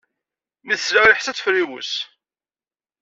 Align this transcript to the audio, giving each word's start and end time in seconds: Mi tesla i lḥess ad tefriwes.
Mi 0.65 0.75
tesla 0.79 0.99
i 1.03 1.07
lḥess 1.11 1.27
ad 1.27 1.35
tefriwes. 1.37 1.93